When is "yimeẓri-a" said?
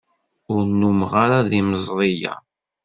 1.57-2.33